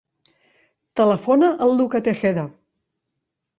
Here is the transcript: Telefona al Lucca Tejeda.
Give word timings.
Telefona 1.01 1.51
al 1.67 1.75
Lucca 1.83 2.03
Tejeda. 2.09 2.49